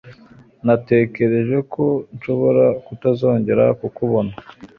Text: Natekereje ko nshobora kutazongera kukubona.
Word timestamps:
Natekereje 0.65 1.57
ko 1.73 1.85
nshobora 2.15 2.65
kutazongera 2.85 3.63
kukubona. 3.79 4.33